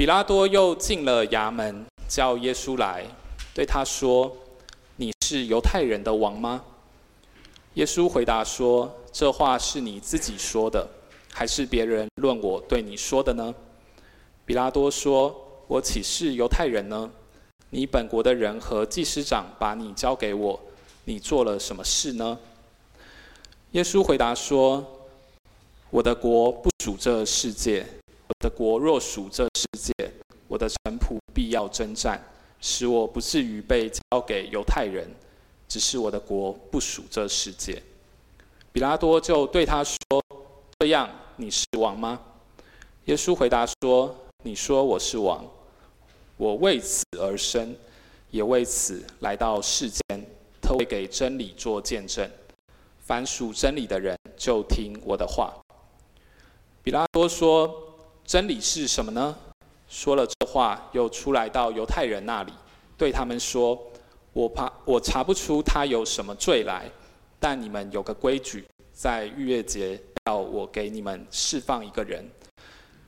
[0.00, 3.04] 比拉多又进了衙门，叫耶稣来，
[3.52, 4.34] 对他说
[4.96, 6.64] ：“你是犹太人的王吗？”
[7.76, 10.88] 耶稣回答说：“这话是你自己说的，
[11.30, 13.54] 还是别人论我对你说的呢？”
[14.46, 15.38] 比拉多说
[15.68, 17.10] ：“我岂是犹太人呢？
[17.68, 20.58] 你本国的人和祭司长把你交给我，
[21.04, 22.38] 你做了什么事呢？”
[23.72, 24.82] 耶稣回答说
[25.92, 27.84] ：“我的国不属这世界。
[28.30, 29.92] 我的国若属这世界，
[30.46, 32.22] 我的臣仆必要征战，
[32.60, 35.08] 使我不至于被交给犹太人。”
[35.68, 37.80] 只是我的国不属这世界。
[38.72, 39.98] 比拉多就对他说
[40.80, 42.20] ：“这样，你是王吗？”
[43.06, 45.44] 耶稣回答说：“你说我是王，
[46.36, 47.72] 我为此而生，
[48.32, 50.26] 也为此来到世间，
[50.60, 52.28] 特为给真理做见证。
[52.98, 55.54] 凡属真理的人，就听我的话。”
[56.82, 57.72] 比拉多说
[58.30, 59.36] ：“真理是什么呢？”
[59.90, 62.52] 说了这话，又出来到犹太人那里，
[62.96, 63.76] 对他们说。
[64.32, 66.88] 我怕我查不出他有什么罪来，
[67.40, 72.24] 但你们有个规矩，在逾越节要我给你们释放一个人。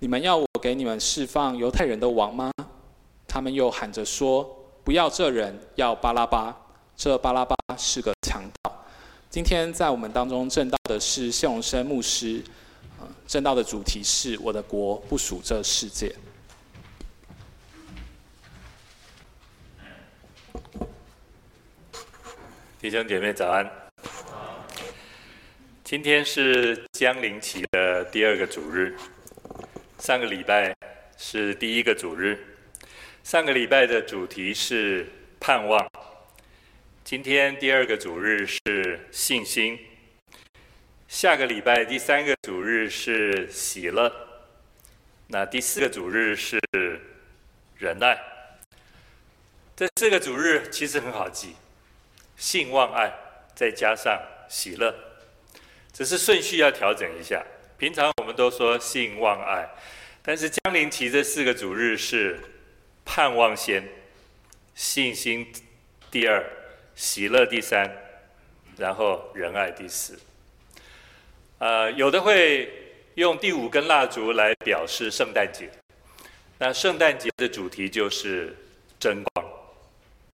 [0.00, 2.50] 你们要我给你们释放犹太人的王吗？
[3.28, 4.44] 他们又喊着说
[4.82, 6.66] ：“不要这人，要巴拉巴。
[6.96, 8.84] 这巴拉巴是个强盗。”
[9.30, 12.42] 今天在我们当中证道的是谢荣生牧师，
[13.32, 16.14] 正道的主题是我的国不属这世界。
[22.78, 23.66] 弟兄姐妹早安。
[25.82, 28.94] 今天是将临期的第二个主日，
[29.98, 30.76] 上个礼拜
[31.16, 32.38] 是第一个主日。
[33.24, 35.90] 上个礼拜的主题是盼望，
[37.02, 39.78] 今天第二个主日是信心。
[41.12, 44.10] 下个礼拜第三个主日是喜乐，
[45.26, 46.58] 那第四个主日是
[47.76, 48.18] 忍耐。
[49.76, 51.54] 这四个主日其实很好记。
[52.38, 53.12] 信望爱，
[53.54, 54.18] 再加上
[54.48, 54.94] 喜乐，
[55.92, 57.44] 只是顺序要调整一下。
[57.76, 59.68] 平常我们都说信望爱，
[60.22, 62.40] 但是将临期这四个主日是
[63.04, 63.86] 盼望先，
[64.74, 65.52] 信心
[66.10, 66.42] 第二，
[66.94, 67.94] 喜乐第三，
[68.78, 70.18] 然后仁爱第四。
[71.62, 72.68] 呃，有的会
[73.14, 75.70] 用第五根蜡烛来表示圣诞节，
[76.58, 78.52] 那圣诞节的主题就是
[78.98, 79.46] 真光。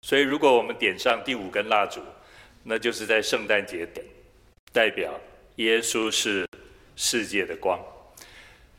[0.02, 2.00] 所以，如果我们点上第五根蜡烛，
[2.62, 4.06] 那就是在圣诞节点，
[4.72, 5.18] 代表
[5.56, 6.46] 耶稣是
[6.94, 7.76] 世界的光。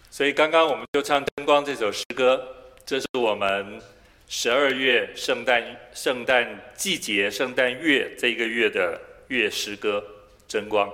[0.10, 2.48] 所以，刚刚我们就唱《真光》这首诗歌，
[2.86, 3.82] 这是我们
[4.30, 5.62] 十二月圣诞
[5.94, 6.48] 圣诞
[6.78, 8.98] 季节圣诞月这一个月的
[9.28, 10.02] 月诗歌
[10.48, 10.88] 《真光》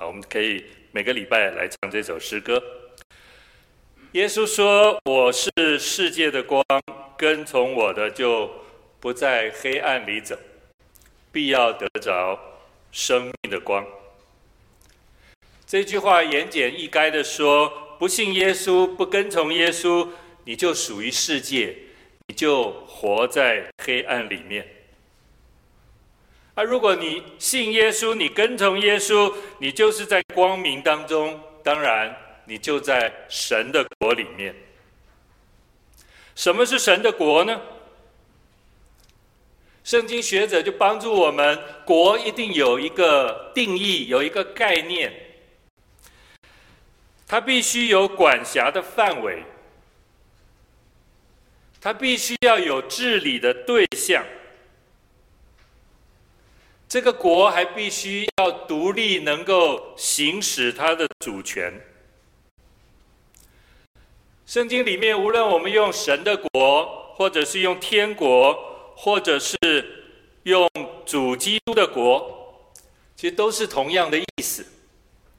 [0.00, 0.64] 啊，我们可以
[0.94, 2.62] 每个礼拜来唱这首诗歌。
[4.12, 6.62] 耶稣说：“我是世界的光，
[7.16, 8.50] 跟从我的就。”
[9.02, 10.38] 不在黑暗里走，
[11.32, 12.38] 必要得着
[12.92, 13.84] 生命的光。
[15.66, 20.08] 这句话言简意赅地说：不信耶稣，不跟从耶稣，
[20.44, 21.76] 你就属于世界，
[22.28, 24.81] 你就活在黑暗里面。
[26.54, 32.14] 而如果你信耶稣，你跟从耶稣，你就是在光明当中，当然
[32.44, 34.54] 你就在神的国里面。
[36.34, 37.60] 什么是神的国呢？
[39.84, 45.12] 圣经学者就帮助我们，国一定有一个定义，有一个概念，
[47.26, 49.42] 它必须有管辖的范围，
[51.80, 54.24] 它必须要有治理的对象，
[56.92, 61.72] 这个国还必须要独立，能够行使它的主权。
[64.44, 68.68] 圣经里面，无论我们用神的国，或者是用天国。
[68.94, 69.56] 或者是
[70.42, 70.68] 用
[71.06, 72.62] 主基督的国，
[73.16, 74.64] 其实都是同样的意思。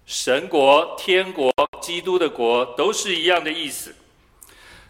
[0.07, 3.95] 神国、天国、基督的国都是一样的意思，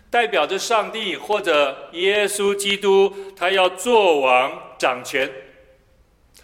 [0.10, 5.30] 代表着上帝或者耶稣基督，他要做王掌权，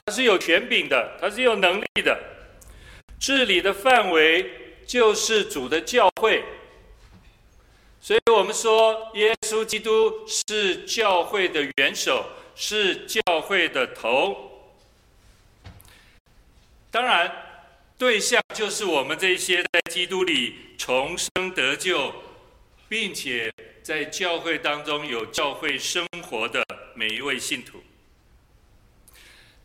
[0.10, 2.20] 他是有权柄的，他是有能力的。
[3.20, 4.44] 治理的范围
[4.88, 6.44] 就是主的教会，
[8.02, 12.26] 所以我们说耶稣基督是教会的元首，
[12.56, 14.74] 是教会的头。
[16.90, 17.32] 当然，
[17.96, 22.12] 对象就是我们这些在基督里重生得救，
[22.88, 23.54] 并且
[23.84, 26.66] 在教会当中有教会生活的
[26.96, 27.84] 每一位信徒。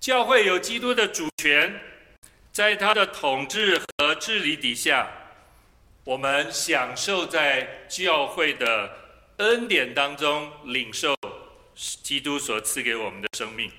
[0.05, 1.81] 教会有基督的主权，
[2.53, 5.11] 在他的统治和治理底下，
[6.05, 8.91] 我们享受在教会的
[9.39, 11.17] 恩典当中领受
[11.75, 13.73] 基督所赐给我们的生命。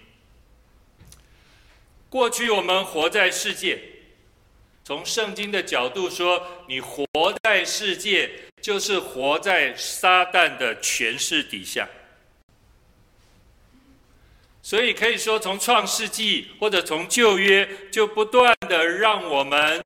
[2.09, 3.79] 过去我们活在世界，
[4.83, 7.05] 从圣经的角度说，你活
[7.43, 11.87] 在世界，就是活在撒旦的权势底下。
[14.65, 19.79] 所以可以说，从创世纪或者从旧约，就不断的让我们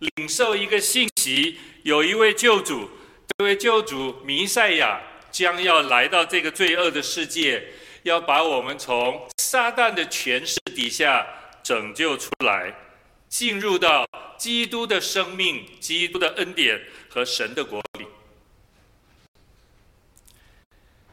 [0.00, 2.90] 领受一个信息：有一位救主，
[3.26, 7.68] 这位救主弥赛亚将要来到这个罪恶的世界，
[8.02, 11.26] 要把我们从撒旦的权势底下
[11.62, 12.74] 拯救出来，
[13.30, 16.78] 进入到基督的生命、基督的恩典
[17.08, 18.06] 和神的国里。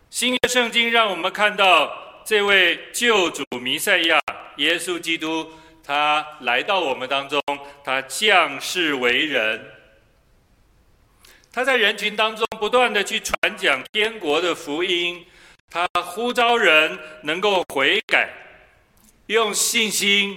[0.10, 2.04] 新约圣经让我们看到。
[2.26, 4.20] 这位救主弥赛亚
[4.58, 5.48] 耶稣基督，
[5.84, 7.40] 他来到我们当中，
[7.84, 9.64] 他降世为人，
[11.54, 15.24] 他在人群当中不断的去传讲天国的福音，
[15.70, 18.34] 他呼召人能够悔改，
[19.28, 20.36] 用信心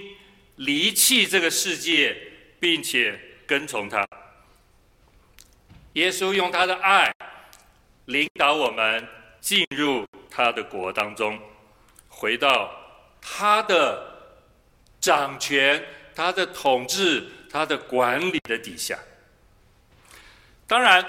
[0.57, 2.15] 离弃这个世界，
[2.59, 4.07] 并且跟从他。
[5.93, 7.11] 耶稣用他的爱
[8.05, 9.07] 领导我们
[9.41, 11.39] 进入他的国当中。
[12.19, 12.69] 回到
[13.21, 14.03] 他的
[14.99, 15.81] 掌权、
[16.13, 18.99] 他的统治、他的管理的底下。
[20.67, 21.05] 当然，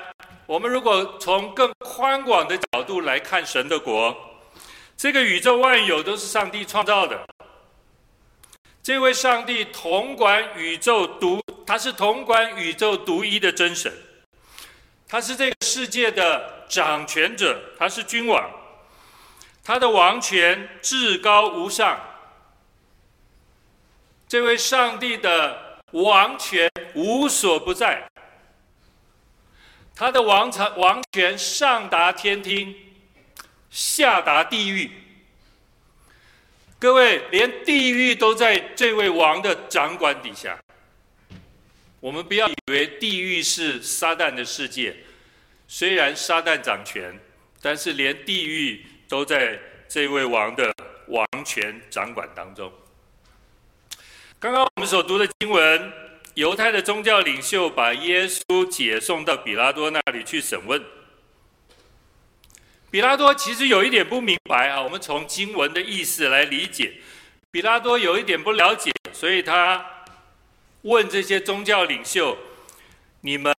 [0.47, 4.17] 我们如果从更宽广的角度来看神的国，
[4.97, 7.27] 这个宇宙万有都是上帝创造的。
[8.81, 13.93] 这位上帝统管宇宙独，他是统管宇宙独一的真神，
[15.09, 18.49] 他是这个世界的掌权者，他是君王。
[19.71, 22.01] 他的王权至高无上，
[24.27, 28.11] 这位上帝的王权无所不在，
[29.95, 32.75] 他的王朝王权上达天庭，
[33.71, 34.91] 下达地狱。
[36.81, 40.59] 各位，连地狱都在这位王的掌管底下。
[42.01, 44.97] 我们不要以为地狱是撒旦的世界，
[45.69, 47.17] 虽然撒旦掌权，
[47.63, 48.85] 但是连地狱。
[49.11, 49.59] 都在
[49.89, 50.73] 这位王的
[51.09, 52.73] 王权掌管当中。
[54.39, 55.93] 刚刚我们所读的经文，
[56.35, 60.81] 犹太的宗教领袖把耶稣解送到比拉多那里去审问。
[62.89, 66.95] 比拉多其实有一点不明白啊，我们从经文的意思来理解，
[67.51, 69.85] 比拉多有一点不了解，所以他
[70.83, 72.39] 问这些宗教领袖
[73.23, 73.53] ：“你们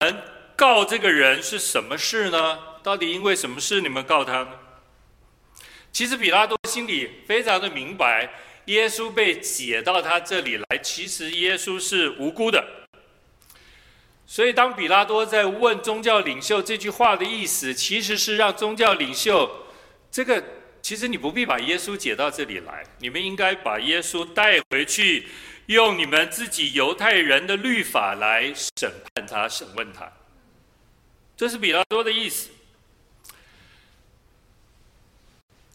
[0.56, 2.59] 告这个人是什么事呢？
[2.81, 4.59] 到底因为什么事你们告他呢？”
[5.91, 8.29] 其实比拉多心里非常的明白，
[8.65, 12.63] 耶稣被解到他这里来，其实耶稣是无辜的。
[14.25, 19.65] 所以当比拉多在问宗教领袖这句话的意思，其实是让宗教领袖，
[20.09, 20.41] 这个
[20.81, 25.27] 其实你不必把耶稣解到这里来，你们应该把耶稣带回去，
[25.65, 30.09] 用你们自己犹太人的律法来审判他、审问他。
[31.35, 32.49] 这是比拉多的意思。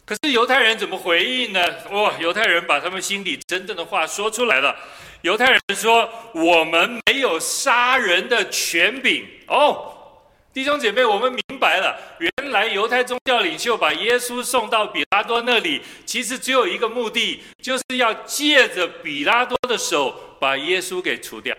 [0.07, 1.61] 可是犹太人怎么回应呢？
[1.91, 4.73] 哇，犹太人把他们心里真正的话说出来了。
[5.21, 9.93] 犹太人说：“我们没有杀人的权柄。”哦，
[10.53, 21.53] 弟兄姐妹，我们明白了，原来犹太宗教领袖把耶稣送到比拉多那里，其实只有一个目的，就是要借着比拉多的手把耶稣给除掉。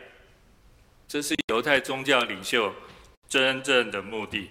[1.06, 2.74] 这是犹太宗教领袖
[3.28, 4.48] 真正的目的。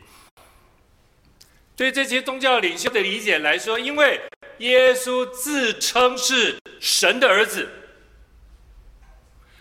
[1.77, 4.19] 对这些宗教领袖的理解来说，因为
[4.57, 7.69] 耶稣自称是神的儿子，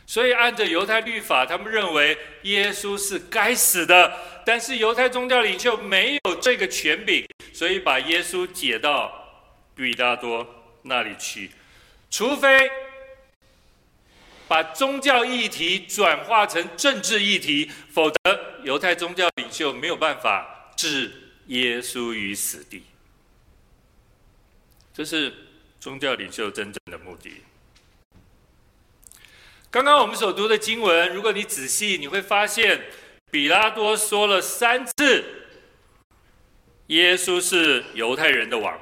[0.06, 4.10] 所以按着犹太律法，他们认为耶稣是该死的。
[4.46, 9.12] 但是犹太宗教领袖没有这个权柄，所以把耶稣解到
[9.74, 10.46] 比拉多
[10.84, 11.50] 那里去，
[12.10, 12.70] 除非
[14.48, 18.16] 把宗教议题转化成政治议题，否则
[18.62, 21.25] 犹太宗教领袖没有办法治。
[21.46, 22.82] 耶稣于死地，
[24.92, 25.32] 这是
[25.78, 27.42] 宗教领袖真正的目的。
[29.70, 32.86] 刚刚我们所读的经文，如果你仔细，你会发现，
[33.30, 35.24] 比拉多说了三次，
[36.88, 38.76] 耶稣是犹太人的王。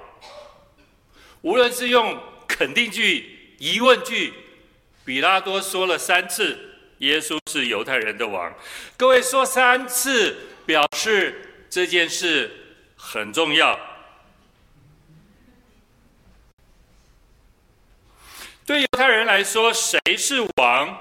[1.43, 2.19] 无论是用
[2.49, 4.33] 肯定句、疑问句，
[5.05, 6.59] 比拉多说了三次，
[6.99, 8.55] 耶稣是犹太人的王。
[8.97, 11.51] 各位说三次，表示。
[11.75, 12.53] 这件事
[12.95, 13.77] 很重要。
[18.65, 20.97] 对犹太人来说，谁是王，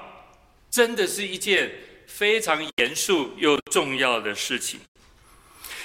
[0.68, 1.70] 真的是一件
[2.08, 4.80] 非常严肃又重要的事情。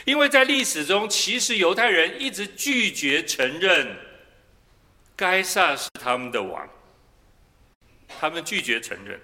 [0.05, 3.95] 因为在历史中，其实犹太人一直拒绝承认
[5.15, 6.67] 该撒是他们的王，
[8.19, 9.21] 他们拒绝承认。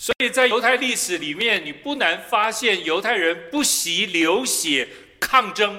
[0.00, 4.88] 所以在犹太历史里面，你不难发现犹太人不惜流血
[5.20, 5.78] 抗争。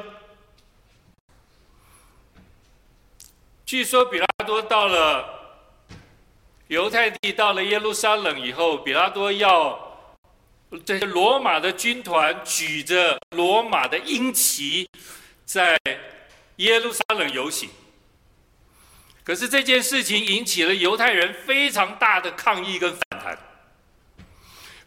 [3.65, 5.65] 据说比拉多到了
[6.67, 9.97] 犹太地，到了耶路撒冷以后，比拉多要
[10.85, 14.87] 这些罗马的军团举着罗马的鹰旗，
[15.45, 15.75] 在
[16.57, 17.71] 耶路撒冷游行。
[19.23, 23.10] 可是这件事情引起了犹太人非常大的抗议跟反。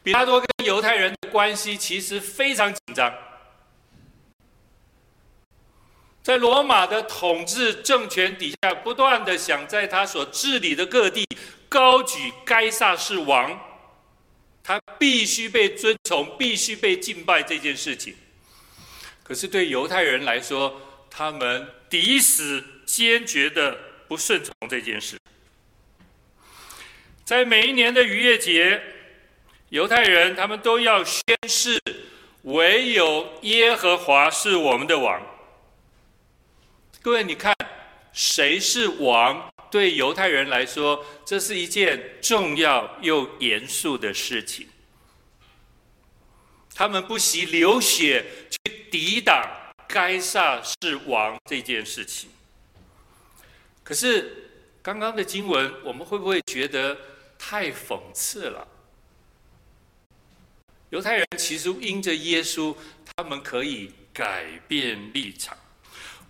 [0.05, 3.11] 比拉多跟犹太人的关系其实非常紧张，
[6.23, 11.27] 在罗马的统治政权底下，不断的想在他所治理的各地
[11.71, 13.59] 高举该撒是王，
[14.63, 18.15] 他必须被尊崇，必须被敬拜这件事情。
[19.23, 25.17] 可是对犹太人来说，他们抵死坚决的不顺从这件事。
[27.25, 28.83] 在每一年的逾越节。
[29.75, 31.83] 犹太人他们都要宣誓，
[32.43, 35.21] 唯有耶和华是我们的王。
[37.03, 37.53] 各位，你看，
[38.13, 39.53] 谁是王？
[39.73, 44.69] 对犹太人来说，这是一件重要又严肃的事情。
[46.73, 49.45] 他们不惜流血去抵挡
[49.89, 52.31] 该撒是王这件事情。
[53.83, 54.51] 可是，
[54.81, 56.97] 刚刚的经文，我们会不会觉得
[57.37, 58.69] 太讽刺了？
[60.95, 62.73] 犹太人其实因着耶稣，
[63.17, 65.59] 他们可以改变立场。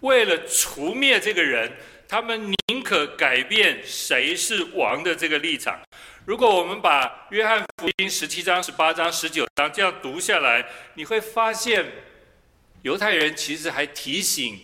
[0.00, 1.70] 为了除灭这个人，
[2.08, 5.78] 他们宁可改变谁是王的这个立场。
[6.24, 11.84] 如果我们把约翰福音十七章、十八章、十九章这样读下来，你会发现，
[12.80, 14.58] 犹太人其实还提醒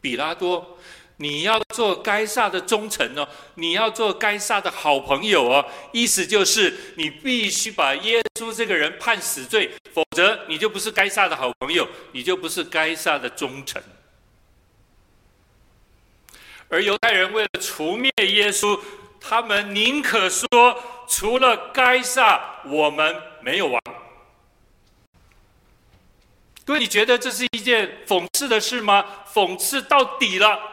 [0.00, 0.78] 比拉多。
[1.22, 5.64] 你要做该撒的忠臣哦，你要做该撒的好朋友哦。
[5.92, 13.80] 意思就是你必须把耶稣这个人判死罪，否则你就不是该撒的好朋友，你就不是该撒的忠臣。
[16.68, 18.80] 而犹太人为了除灭耶稣，
[19.20, 20.48] 他们宁可说，
[21.06, 23.80] 除了该撒，我们没有王。
[26.64, 29.04] 各位，你觉得这是一件讽刺的事吗？
[29.32, 30.71] 讽刺到底了。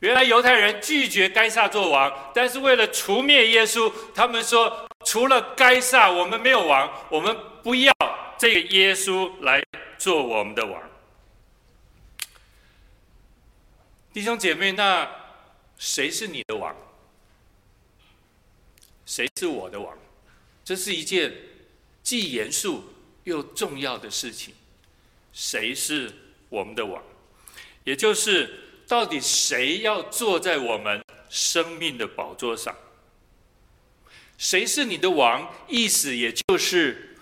[0.00, 7.92] 原来犹太人拒绝该撒做王，但是为了除灭耶稣，他们说除了该撒，我们没有王，我们不要
[8.38, 9.62] 这个耶稣来
[9.98, 10.82] 做我们的王。
[14.14, 15.06] 弟兄姐妹，那
[15.78, 16.74] 谁是你的王？
[19.04, 19.96] 谁是我的王？
[20.64, 21.30] 这是一件
[22.02, 22.84] 既严肃
[23.24, 24.54] 又重要的事情。
[25.34, 26.10] 谁是
[26.48, 27.02] 我们的王？
[27.84, 28.68] 也就是。
[28.90, 32.76] 到底谁要坐在我们生命的宝座上？
[34.36, 35.48] 谁是你的王？
[35.68, 37.16] 意思也就是，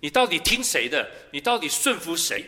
[0.00, 1.10] 你到底听谁的？
[1.30, 2.44] 你到底顺服谁？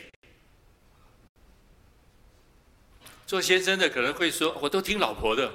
[3.27, 5.51] 做先生的可能会说：“我都听老婆的。”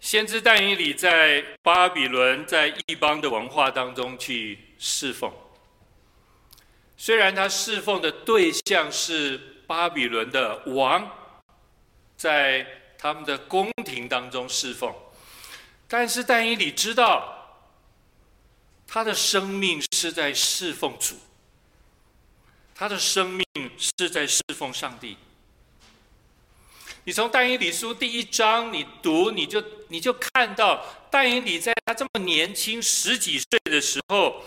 [0.00, 5.30] 先知但以理在巴比伦，在异邦的文化当中去侍奉。
[7.06, 11.08] 虽然他侍奉的对象是巴比伦的王，
[12.16, 12.66] 在
[12.98, 14.92] 他们的宫廷当中侍奉，
[15.86, 17.62] 但是但以理知道，
[18.88, 21.14] 他的生命是在侍奉主，
[22.74, 23.46] 他的生命
[23.78, 25.16] 是在侍奉上帝。
[27.04, 34.42] 你从但以理书第一章你读，你就你就看到但以理在他这么年轻十几岁的时候。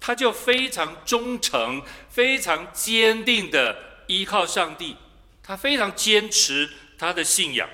[0.00, 3.76] 他就非常忠诚、非常坚定的
[4.06, 4.96] 依靠上帝，
[5.42, 7.68] 他非常坚持他的信仰。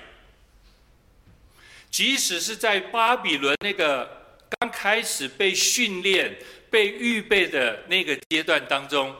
[1.89, 6.37] 即使是在巴比伦那个刚开始被训练、
[6.69, 9.15] 被预备的那个阶段当中，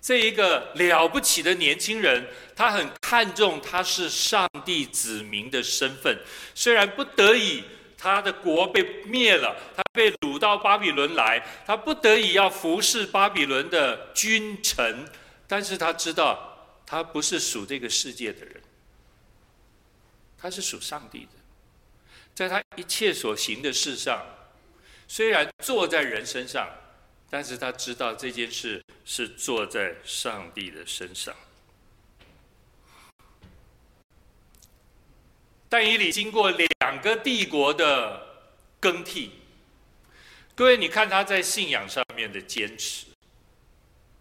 [0.00, 6.18] 这一个了不起的年轻人，他很看重他是上帝子民的身份，
[6.54, 7.62] 虽然不得已。
[8.02, 15.08] 他的国被灭了，他被掳到巴比伦来，他不得已要服侍巴比伦的君臣，
[15.46, 18.60] 但是他知道他不是属这个世界的人，
[20.36, 21.38] 他是属上帝的，
[22.34, 24.20] 在他一切所行的事上，
[25.06, 26.68] 虽然坐在人身上，
[27.30, 31.32] 但是他知道这件事是坐在上帝的身上。
[35.72, 38.44] 但以理经过两个帝国的
[38.78, 39.30] 更替，
[40.54, 43.06] 各位，你看他在信仰上面的坚持，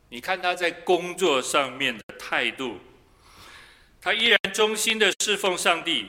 [0.07, 2.79] 你看他在工作上面的态度，
[3.99, 6.07] 他依然忠心的侍奉上帝，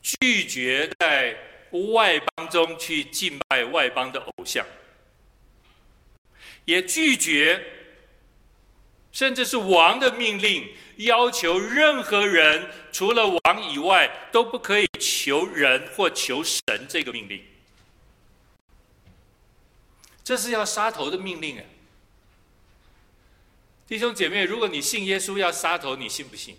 [0.00, 1.36] 拒绝在
[1.92, 4.64] 外邦中去敬拜外邦的偶像，
[6.64, 7.60] 也拒绝，
[9.10, 17.42] 甚至是王的命令，要求任何人除了王以外都不可以求人或求神这个命令。
[20.22, 21.64] 这是要杀头的命令啊！
[23.86, 26.56] 弟兄姐妹，如果你信耶稣要杀头，你信不信？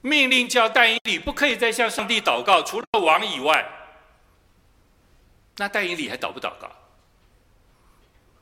[0.00, 3.68] 命令叫戴以理不可以再向上帝祷告，除了王以外。
[5.56, 6.70] 那戴以理还祷不祷告？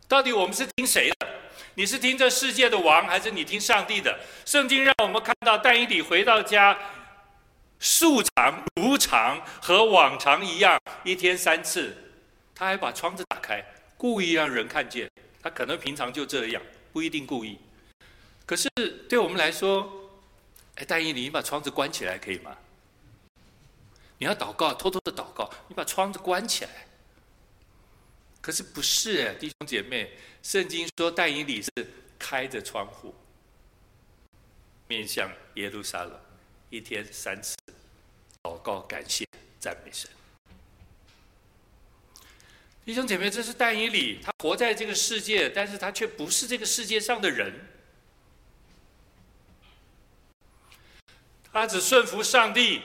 [0.09, 1.29] 到底我们是听谁的？
[1.75, 4.19] 你是听这世界的王，还是你听上帝的？
[4.45, 6.77] 圣经让我们看到但以理回到家。
[7.79, 11.95] 素常如常，和往常一样，一天三次，
[12.55, 13.63] 他还把窗子打开，
[13.99, 15.11] 故意让人看见。
[15.43, 17.59] 他可能平常就这样，不一定故意。
[18.47, 18.69] 可是
[19.09, 19.93] 对我们来说，
[20.77, 22.57] 哎，但以理，你把窗子关起来可以吗？
[24.19, 26.71] 你要祷告，偷偷的祷告，你把窗子关起来。
[28.47, 30.09] 可是不是，弟兄姐妹，
[30.41, 31.69] 圣经说但以理是
[32.17, 33.13] 开着窗户，
[34.87, 36.17] 面向耶路撒冷。
[36.71, 37.57] 一天三次
[38.45, 39.27] 祷告、感谢、
[39.59, 40.09] 赞美神。
[42.85, 47.53] 弟兄姐妹，这是但以理，他活在这个世界，但是他却不是这个世界上的人。
[51.53, 52.83] 他只顺服上帝，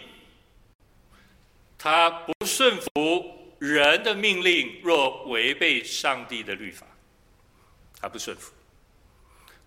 [1.78, 4.82] 他不顺服人的命令。
[4.82, 6.88] 若违背上帝的律法，
[8.00, 8.52] 他不顺服。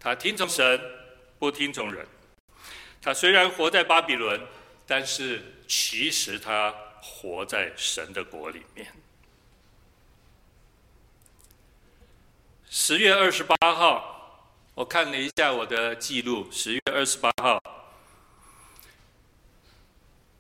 [0.00, 0.80] 他听从神，
[1.38, 2.04] 不听从人。
[3.00, 4.40] 他虽然活在巴比伦，
[4.84, 8.92] 但是其实他活在神的国里面。
[12.69, 17.62] 十月二十八号，我看了一下我的记录，十月二十八号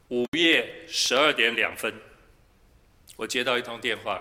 [0.08, 1.94] 午夜十二点两分，
[3.16, 4.20] 我接到一通电话，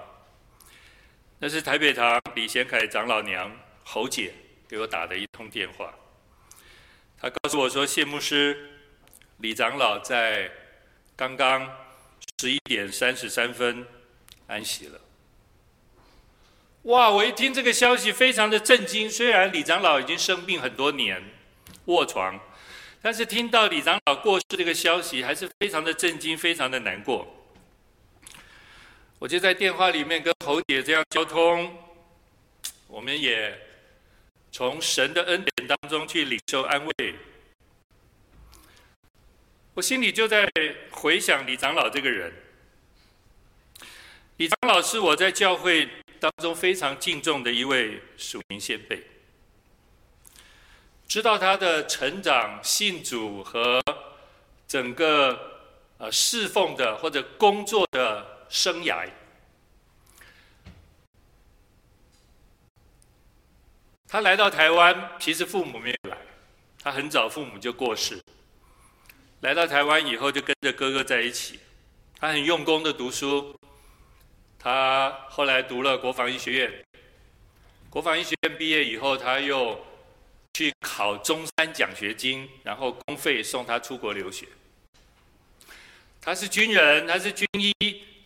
[1.39, 3.51] 那是台北堂李贤凯长老娘
[3.83, 4.33] 侯姐
[4.67, 5.93] 给我打的一通电话。
[7.19, 8.71] 他告诉我说：“谢牧师，
[9.37, 10.51] 李长老在
[11.15, 11.69] 刚刚
[12.39, 13.87] 十一点三十三分
[14.47, 14.99] 安息了。”
[16.83, 17.09] 哇！
[17.09, 19.09] 我一听这个消息，非常的震惊。
[19.09, 21.23] 虽然李长老已经生病很多年，
[21.85, 22.37] 卧床，
[23.01, 27.42] 但是听到李长老过世这个消息，还是非常的震惊，非常的难过。
[29.23, 31.73] 我就在电话里面跟侯姐这样交通，
[32.87, 33.57] 我们也。
[34.51, 37.15] 从神的恩典当中去领受安慰，
[39.73, 40.47] 我心里就在
[40.91, 42.31] 回想李长老这个人。
[44.37, 49.01] 李长老是我在教会当中非常敬重的一位属灵先辈，
[51.07, 53.81] 知道他的成长、信主和
[54.67, 55.63] 整个
[55.97, 59.09] 呃侍奉的或者工作的生涯。
[64.07, 66.17] 他来到台湾，其实父母没有来，
[66.83, 68.21] 他很早父母就过世。
[69.41, 71.59] 来到台湾以后，就跟着哥哥在一起。
[72.19, 73.59] 他很用功的读书，
[74.59, 76.85] 他后来读了国防医学院。
[77.89, 79.83] 国防医学院毕业以后，他又
[80.53, 84.47] 去考中山奖学金，然后公费送他出国留学。
[86.21, 87.73] 他是军人，他是军医，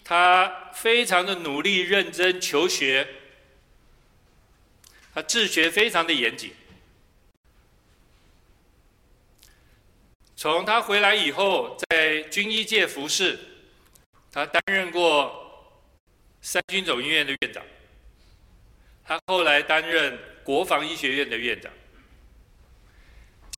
[0.07, 3.05] 他非常的努力认真求学。
[5.13, 6.53] 他治学非常的严谨。
[10.37, 13.37] 从他回来以后，在军医界服侍，
[14.31, 15.75] 他担任过
[16.41, 17.61] 三军总医院的院长。
[19.03, 21.69] 他后来担任国防医学院的院长。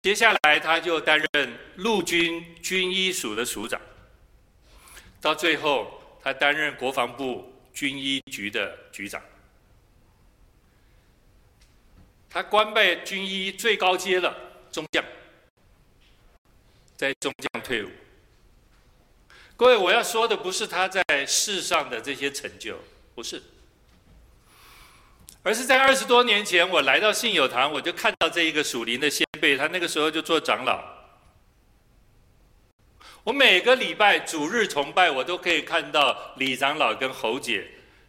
[0.02, 3.80] 接下来，他就担任陆军军医署的署长。
[5.20, 5.99] 到最后，
[6.30, 9.20] 他担任国防部军医局的局长。
[12.30, 14.38] 他官拜军医最高阶了，
[14.72, 15.04] 中将，
[16.96, 17.90] 在中将退伍。
[19.58, 22.78] 各位，我要说的不是他在世上的这些成就，
[23.16, 23.42] 不是，
[25.42, 30.99] 而是在二十多年前，我来到信友堂，我就看到这一个属灵的先辈，他那个时候就做长老。
[33.30, 37.64] 我每个礼拜主日崇拜，我都可以看到李长老跟侯姐，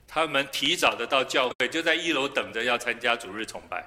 [0.09, 3.87] 他们提早的到教会，就在一楼等着要参加主日崇拜。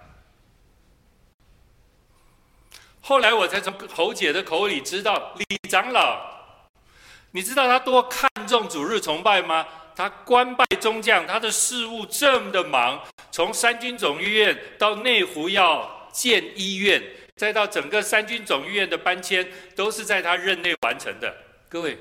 [3.02, 6.22] 后来我才从侯姐的口里知道，李长老
[7.32, 9.66] 你知道他多看重主日崇拜吗？
[9.96, 17.02] 他官拜中将，他的事务这么的忙，从三军总医院到内湖要建医院，
[17.36, 21.36] 再到整个三军总医院的搬迁，都是在他任内完成的。
[21.68, 21.98] 各位，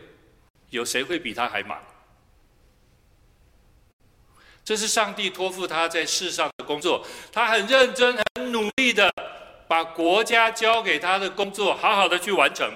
[0.70, 1.82] 有谁会比他还忙？
[4.64, 9.12] 这是上帝托付他在世上的工作，他很认真、很努力的
[9.66, 12.72] 把国家交给他的工作，好好的去完成。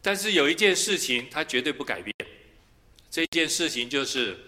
[0.00, 2.14] 但是有一件事情，他绝对不改变。
[3.10, 4.38] 这件事情就是，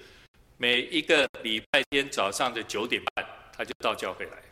[0.56, 4.51] 每一个礼拜天早上的九点半，他就到教会来。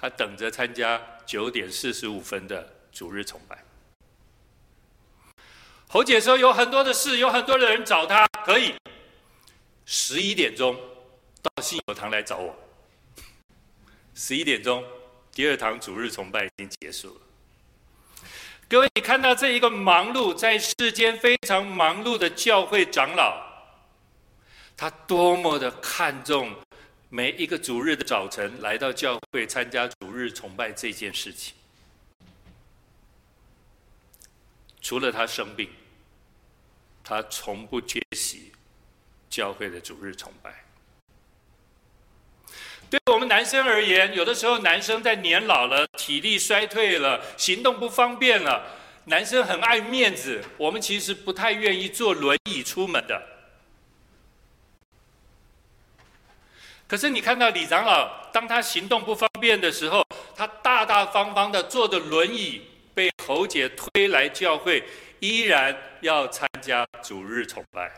[0.00, 3.64] 他等着参加九点四十五分的主日崇拜。
[5.88, 8.74] 侯姐说有很多的事，有很多的人找他，可以
[9.86, 10.78] 十一点钟
[11.42, 12.54] 到信友堂来找我。
[14.14, 14.84] 十一点钟，
[15.32, 17.20] 第二堂主日崇拜已经结束了。
[18.68, 23.40] 各位，你看到这一个忙碌在世间非常忙碌的教会长老，
[24.76, 26.54] 他多么的看重
[27.10, 31.54] 每一个主日的早晨来到教会参加主日崇拜这件事情。
[34.82, 35.70] 除了他生病，
[37.02, 38.52] 他从不缺席
[39.30, 40.64] 教会的主日崇拜。
[42.90, 53.37] 对我们男生而言，有的时候男生在年老了、体力衰退了、行动不方便了，男生很爱面子，我们其实不太愿意坐轮椅出门的。
[56.88, 62.62] 可是你看到李长老，当他行动不方便的时候，他大大方方的坐着轮椅
[62.94, 64.82] 被侯姐推来教会，
[65.20, 67.92] 依然要参加主日崇拜。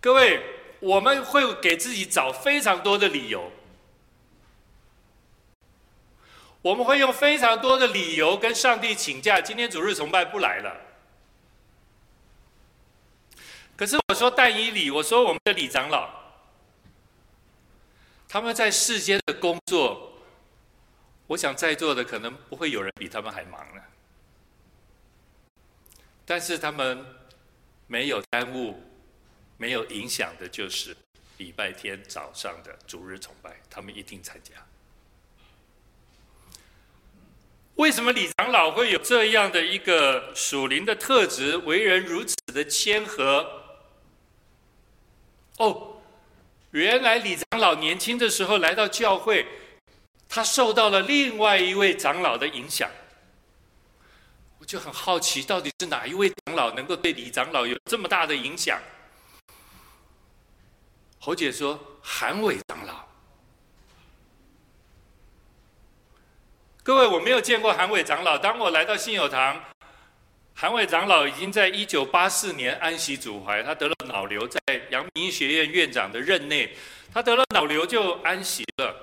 [0.00, 0.40] 各位。
[0.82, 3.52] 我们会给自己找非常多的理由，
[6.62, 10.74] 我们会用非常多的理由跟上帝请假，今天主日崇拜不来了。
[13.76, 16.08] 可是我说但以礼，我说我们的李长老，
[18.32, 20.12] 他们在世间的工作，
[21.26, 23.82] 我想在座的可能不会有人比他们还忙了，
[26.24, 27.04] 但是他们
[27.88, 28.80] 没有耽误。
[29.56, 30.96] 没有影响的，就是
[31.36, 34.54] 礼拜天早上的主日崇拜，他们一定参加。
[37.74, 43.82] 为什么李长老会有这样的一个属灵的特质，为人如此的谦和？
[45.58, 45.89] 哦，
[46.70, 49.46] 原来李长老年轻的时候来到教会，
[50.28, 52.88] 他受到了另外一位长老的影响。
[54.58, 58.78] 我就很好奇，到底是哪一位长老能够对李长老有这么大的影响？
[61.18, 63.06] 侯姐说：“韩伟长老，
[66.82, 68.38] 各位，我没有见过韩伟长老。
[68.38, 69.62] 当我来到信友堂，
[70.60, 76.76] 韩伟长老已经在一九八四年安息祖怀，他得了脑瘤，在阳明医学院院长的任内，
[77.14, 78.94] 他得了脑瘤就安息了。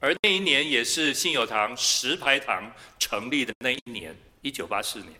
[0.00, 5.14] 而那一年也是信友堂石牌堂成立的那一年，一九八四年。”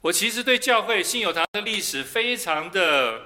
[0.00, 3.22] 我其实对教会信友堂的历史非常的、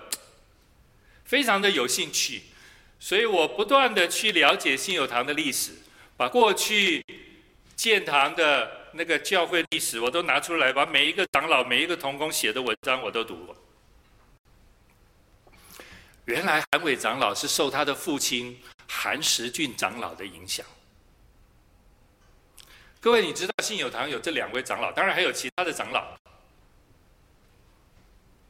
[1.26, 2.44] 非常的有兴趣，
[2.98, 5.72] 所以我不断的去了解信友堂的历史，
[6.16, 7.04] 把过去
[7.74, 13.56] 建堂的那个教会历史我都拿出来，把每一个长老、每一个同工写的文章我都读过。
[16.24, 20.66] 原来韩伟长老是受他的父亲韩石俊长老的影响。
[23.00, 26.16] 各位，你知道信友堂有这两位长老，当然还有其他的长老。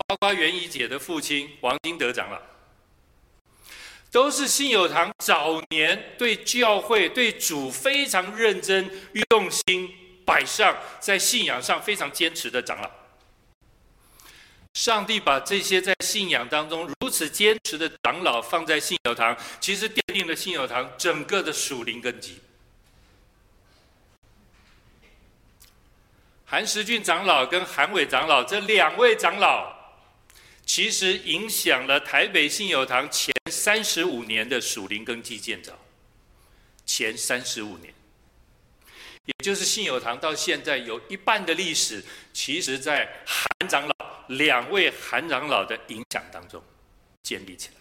[0.06, 2.40] 包括袁怡姐的父亲王金德长老，
[4.10, 8.88] 都是信友堂早年对教会、对主非常认真、
[9.30, 9.92] 用心
[10.26, 12.90] 摆上，在信仰上非常坚持的长老。
[14.74, 22.40] 上帝把这些在信仰当中如此坚持的长老放在信友堂，其实奠定了信友堂整个的属灵根基。
[26.44, 29.74] 韩石俊长老跟韩伟长老这两位长老。
[30.66, 35.72] 其实影响了台北信友堂前三十五年的属灵根基建造，
[36.84, 37.94] 前三十五年，
[39.26, 43.94] 也就是信友堂到现在有一半的历史，其实在韩长老
[44.28, 46.62] 两位韩长老的影响当中
[47.22, 47.80] 建立起来的。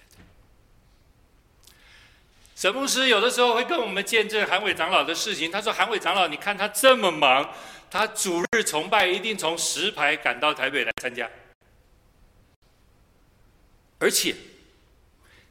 [2.56, 7.54] 沈牧师有的时候会跟我们见证韩伟长老的事情，他说：“韩伟长老，你看他这么忙，
[7.92, 11.30] 他主日崇拜一定从石牌赶到台北来参加。”
[14.00, 14.36] 而且，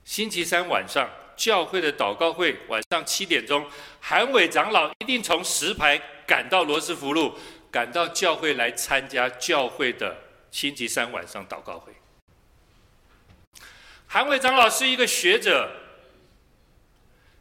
[0.04, 3.66] 星期三晚上教会的祷告会，晚上七点钟，
[4.00, 7.34] 韩伟长老一定从石牌赶到罗斯福路，
[7.70, 10.16] 赶到教会来参加教会的
[10.50, 11.92] 星期三晚上祷告会。
[14.06, 15.70] 韩伟长老是一个学者，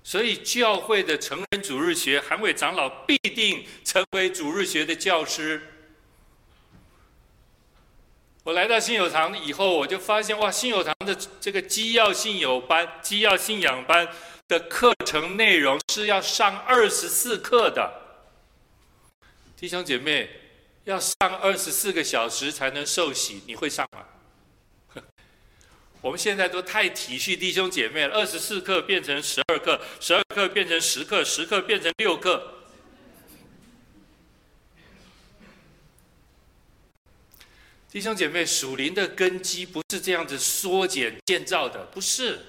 [0.03, 5.72] 所以教会的成人主日学，韩伟长老必定成为主日学的教师。
[8.43, 14.05] 我来到信友堂以后，我就发现哇，信友堂的这个基要信友班、基要信仰班
[14.49, 17.89] 的课程内容是要上二十四课的。
[19.55, 20.29] 弟兄姐妹，
[20.83, 25.01] 要上二十四个小时才能受洗，你会上吗？
[26.01, 32.62] 我们现在都太体恤弟兄姐妹了，二十四课变成十二课，十二课变成十课，十课变成六课。
[37.93, 42.39] 弟兄姐妹，属灵的根基不是这样子缩减建造的，不是。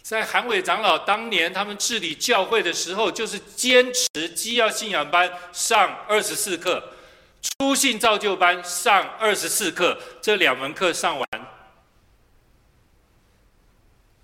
[0.00, 6.94] 在韩伟长老当年他们治理教会的时候，就是坚持基要信仰班上二十四课，
[7.42, 11.28] 初信造就班上二十四课，这两门课上完，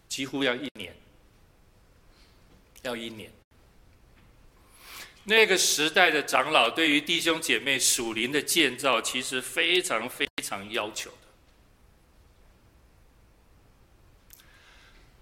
[0.09, 0.97] 几乎要一年，
[2.81, 3.31] 要一年。
[5.27, 11.17] 那个时代的长老对于弟兄姐妹属灵的建造，其实非常非常要求的。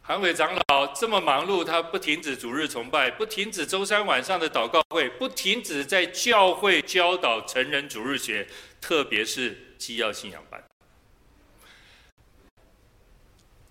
[0.03, 8.49] 韩伟长老这么忙碌，他不停止主日崇拜，不停止周三晚上的祷告会，不停止在教会教导成人主日学，
[8.81, 10.61] 特别是基要信仰班。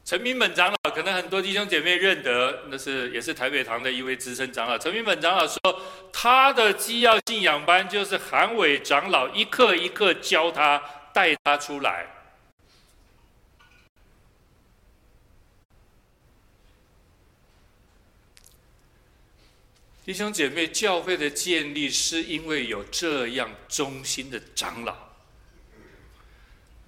[0.04, 4.78] 陈明本长老，可能很多弟兄姐妹认得，那是也是台北堂的一位资深长老。
[4.78, 5.60] 陈明本长老说，
[6.12, 10.82] 他的基要信仰班就是韩伟长老一课一课教他，
[11.14, 12.08] 带他出来。
[20.04, 25.11] 弟兄姐妹，教会的建立是因为有这样忠心的长老。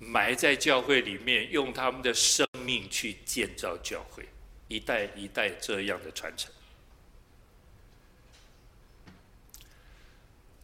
[0.08, 4.26] 埋在教会里面，用他们的生命去建造教会，
[4.68, 6.52] 一代一代这样的传承。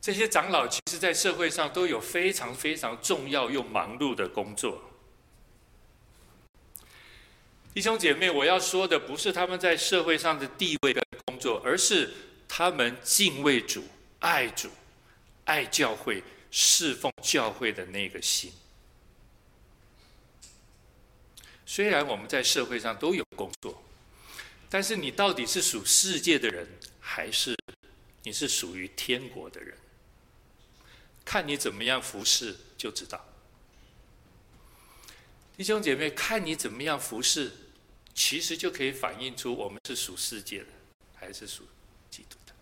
[0.02, 4.82] 这些长老其实，在社会上都有非常非常重要又忙碌的工作。
[7.73, 12.12] 弟兄姐妹，我要说的不是他们在社会上的地位跟工作，而是
[12.47, 13.84] 他们敬畏主、
[14.19, 14.69] 爱主、
[15.45, 18.52] 爱教会、侍奉教会的那个心。
[21.69, 23.84] 虽然我们在社会上都有工作，
[24.71, 26.67] 但是你到底是属世界的人，
[26.99, 27.55] 还是
[28.23, 29.77] 你是属于天国的人？
[31.23, 33.23] 看你怎么样服侍就知道。
[35.55, 37.51] 弟兄姐妹，看你怎么样服侍，
[38.15, 40.69] 其实就可以反映出我们是属世界的，
[41.13, 41.67] 还是属
[42.10, 42.53] 基督的。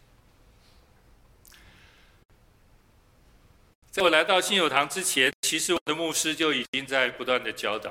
[3.89, 7.89] 在我来到信友堂之前，其实我的牧师就已经在不断的教导。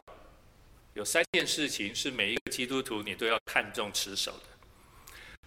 [0.97, 4.45] 有三件事情是每一个基督徒你都要看重持守的。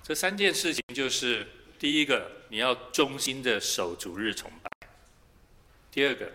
[0.04, 1.48] 这三件事情就是：
[1.80, 4.70] 第一个，你要忠心的守主日崇拜；
[5.92, 6.32] 第二个，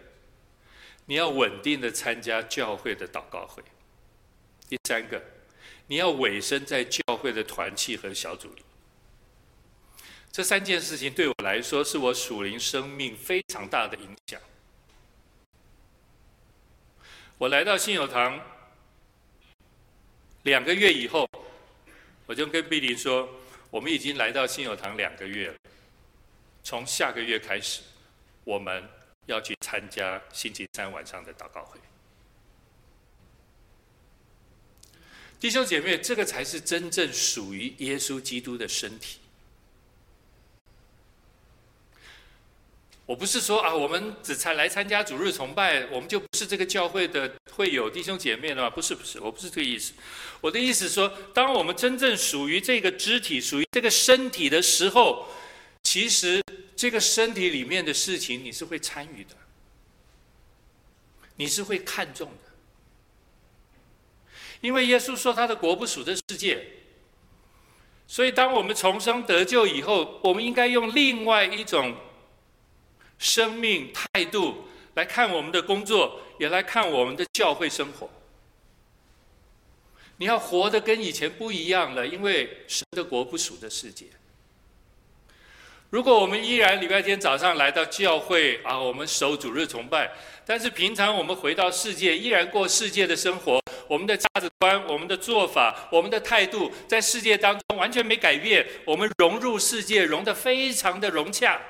[1.07, 3.63] 你要稳定的参加教会的祷告会；
[4.69, 5.23] 第三个，
[5.87, 8.65] 你要委身在教会的团契和小组里。
[10.33, 14.41] 这三件事情对我来说，是我属灵生命非常大的影响。
[17.39, 18.54] 我来到信友堂。
[20.45, 21.29] 两个月以后，
[22.27, 23.29] 我就跟碧玲说
[23.71, 25.55] ：“我们已经来到新友堂两个月了，
[26.63, 27.81] 从下个月开始，
[28.45, 28.87] 我们
[29.27, 31.81] 要去参加星期三晚上的祷告会。”
[35.41, 39.19] 弟兄姐妹，这个才是真正属于耶稣基督的身体。
[43.07, 48.71] 我不是说啊，我们只才来参加主日崇拜，我们就不是这个教会的会友弟兄姐妹了吗？
[48.71, 49.93] 不是，不是，我不是这个意思。
[50.41, 55.27] 我的意思说，当我们真正属于这个肢体、属于这个身体的时候，
[55.83, 56.43] 其实
[56.75, 59.37] 这个身体里面的事情，你是会参与的，
[61.37, 62.53] 你是会看重的。
[64.63, 66.67] 因为耶稣说他的国不属这世界，
[68.07, 71.95] 所以当我们重生得救以后，我们应该用另外一种。
[73.19, 78.09] 生命态度来看我们的工作，也来看我们的教会生活。
[80.19, 84.07] 你要活得跟以前不一样了，因为神的国不属的世界。
[85.91, 90.11] 如果我们依然礼拜天早上来到教会啊，我们守主日崇拜，
[90.45, 101.61] 但是平常我们回到世界，依然过世界的生活，我们的价值观、我们的做法、我们的态度，在世界当中完全没改变，我们融入世界，融得非常的融洽。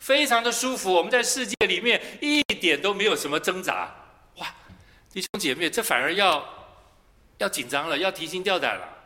[0.00, 0.92] 非常的舒服。
[0.92, 3.94] 我们在世界里面一点都没有什么挣扎。
[4.36, 4.54] 哇，
[5.12, 6.46] 弟兄姐妹，这反而要
[7.38, 8.96] 要紧张了，要提心吊胆了。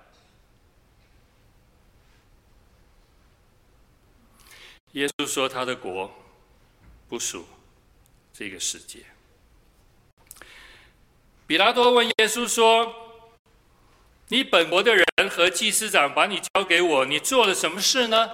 [4.92, 6.12] 耶稣说他的国
[7.08, 7.46] 不属
[8.32, 9.00] 这个世界。
[11.46, 12.94] 比拉多问耶稣说
[14.28, 18.32] ：“你本国的人和祭司长把你交给我，你做了什么事呢？”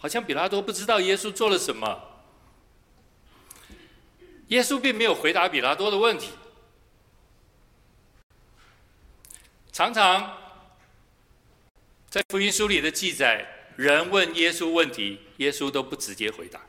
[0.00, 2.00] 好像比拉多不知道耶稣做了什么。
[4.48, 6.30] 耶稣并没有回答比拉多的问题。
[9.70, 10.38] 常常
[12.08, 16.60] 在福音书里的记载，人问耶稣问题，耶稣都不直接回答。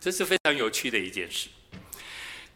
[0.00, 1.48] 这是非常有趣的一件事。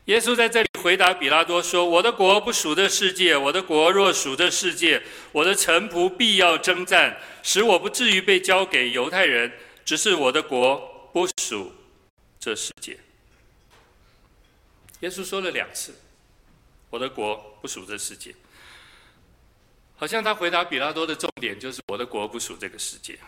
[0.07, 9.53] 耶稣在这里回答比拉多说：“我的国不属这世界，我的国若属这世界，我的臣仆必要征战，使我不至于被交给犹太人。
[9.85, 11.73] 只是我的国不属
[12.39, 12.97] 这世界。”
[15.01, 15.97] 耶稣说了两次
[16.91, 18.33] ：“我的国不属这世界。”
[19.99, 23.19] 好像他回答比拉多的重点就是：“我的国不属这个世界。”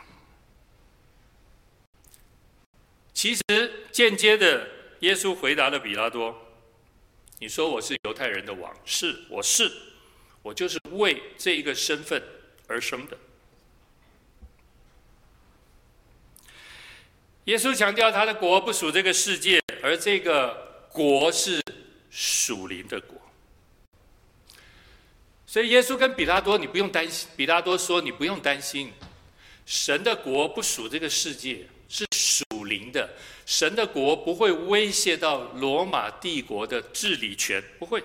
[3.12, 3.42] 其实
[3.90, 4.68] 间接的，
[5.00, 6.44] 耶稣回答了比拉多。
[7.40, 9.70] 你说我是犹太人的王，是，我是，
[10.42, 12.22] 我就是为这一个身份
[12.66, 13.16] 而生的。
[17.44, 21.62] 耶稣强调他的国不属这个世界，而这个国是
[22.10, 23.16] 属灵的国。
[25.46, 27.28] 所以耶稣跟比拉多，你不用担心。
[27.36, 28.92] 比拉多说，你不用担心，
[29.64, 33.10] 神的国不属这个世界，是属灵的。
[33.46, 38.04] 神的国不会威胁到罗马帝国的治理权，不会。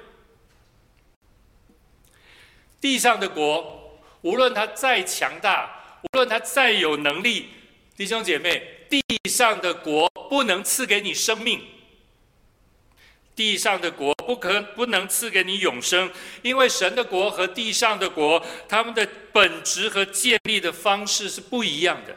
[2.79, 7.47] 地上的国，无论它再强大，无论它再有能力，
[7.95, 11.61] 弟兄姐妹，地上的国不能赐给你生命，
[13.35, 22.15] 地上的国不可不能赐给你永生，因为神的国和地上的国，他们的本质和建立的方式是不一样的。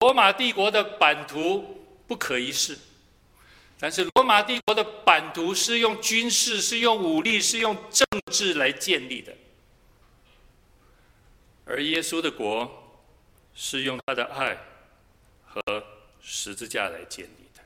[0.00, 2.78] 罗马帝国的版图不可一世，
[3.80, 9.34] 但是罗马帝国的版图是用军事、是用武力、是用政治来建立的，
[11.64, 13.02] 而耶稣的国
[13.54, 14.56] 是用他的爱
[15.44, 15.60] 和
[16.20, 17.62] 十字架来建立的。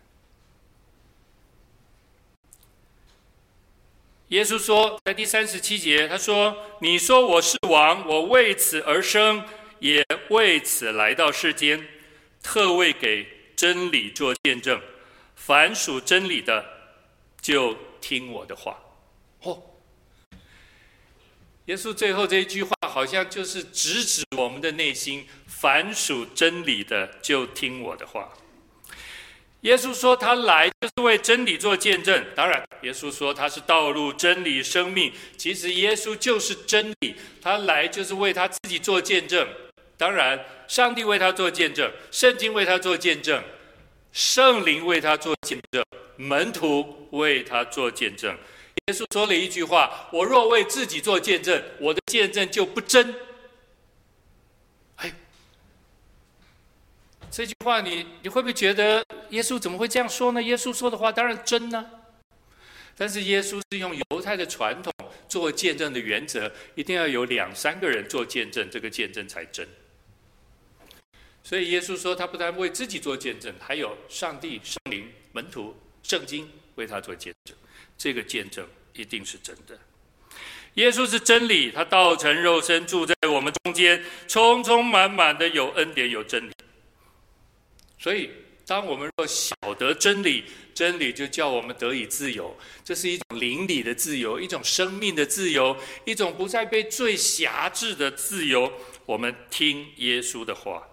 [4.29, 9.45] 耶稣说，在第三十七节，他说：“你说我是王，我为此而生，
[9.81, 11.87] 也为此来到世间。”
[12.43, 14.81] 特为给真理做见证，
[15.37, 16.65] 凡属真理的，
[17.41, 18.79] 就听我的话。
[19.43, 19.63] 哦，
[21.67, 28.33] 耶稣最后这一句话，好像就是直指我们的内心：凡属真理的，就听我的话。
[29.61, 32.27] 耶稣说他来就是为真理做见证。
[32.35, 35.13] 当然，耶稣说他是道路、真理、生命。
[35.37, 39.47] 其实耶稣就是真理，他来就是为他自己做见证。
[40.03, 40.37] 当然，
[40.67, 43.41] 上帝为他做见证，圣经为他做见证，
[44.13, 45.85] 圣灵为他做见证，
[46.17, 48.37] 门徒为他做见证。
[48.89, 53.15] 耶稣说了一句话：“我若为自己做见证，我的见证就不真。”
[54.99, 55.15] 哎，
[57.31, 60.43] 这句话你你会不会觉得耶稣怎么会这样说呢？
[60.43, 61.89] 耶稣说的话当然真呢，
[62.97, 64.93] 但是耶稣是用犹太的传统
[65.29, 69.65] 做见证的原则，一定要有两三个人做见证，这个见证才真。
[71.45, 77.57] 所以耶稣说，他不但为自己做见证，还有上帝、圣灵、门徒、圣经为他做见证。
[77.99, 79.79] 这个见证一定是真的。
[80.75, 86.53] 耶稣是真理，他道成肉身住在我们中间，充充满满的有恩典有真理。
[87.99, 88.31] 所以，
[88.67, 92.57] 当我们若晓得真理，真理就叫我们得以自由。
[92.85, 95.77] 这是一种灵里的自由，一种生命的自由，
[96.07, 98.73] 一种不再被罪辖制的自由。
[99.05, 100.89] 我们听耶稣的话。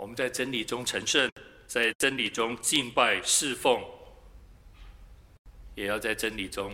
[0.00, 1.30] 我们在真理中成圣，
[1.66, 3.84] 在真理中敬拜侍奉，
[5.74, 6.72] 也要在真理中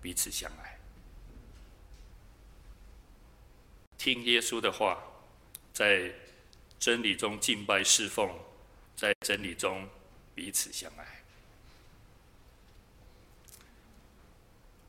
[0.00, 0.78] 彼此相爱。
[3.98, 5.02] 听耶稣的话，
[5.72, 6.12] 在
[6.78, 8.30] 真理中敬拜侍奉，
[8.94, 9.88] 在真理中
[10.32, 11.24] 彼此相爱。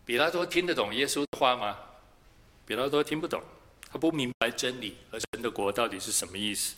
[0.06, 1.80] 比拉多听得懂耶稣的话吗？
[2.68, 3.42] 比拉多听不懂，
[3.90, 6.76] 他不明白真理和神的国到底是什么意思。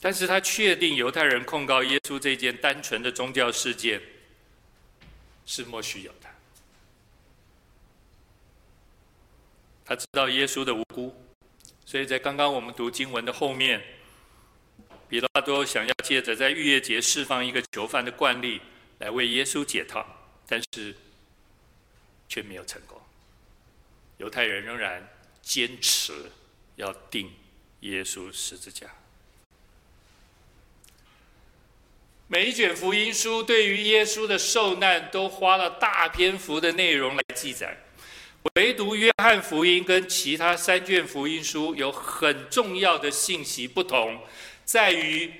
[0.00, 4.00] 但是他确定犹太人控告耶稣这件单纯的宗教事件
[5.44, 6.28] 是莫须有的。
[9.84, 11.14] 他知道耶稣的无辜，
[11.84, 13.82] 所以在刚刚我们读经文的后面，
[15.08, 18.60] 彼拉多想要借着在逾越节释放一个囚犯的惯例，
[18.98, 20.06] 来为耶稣解套，
[20.46, 20.94] 但是
[22.28, 23.00] 却没有成功。
[24.18, 25.08] 犹太人仍然
[25.40, 26.12] 坚持
[26.76, 27.32] 要钉
[27.80, 28.86] 耶稣十字架。
[32.30, 37.74] 每一卷福音书对于耶稣的受难都花了大篇幅的内容来记载，
[38.56, 44.20] 唯独约翰福音跟其他三卷福音书有很重要的信息不同，
[44.62, 45.32] 在于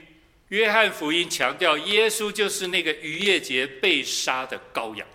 [0.49, 5.07] 约翰福音强调耶稣就是那个逾越节被杀的羔羊。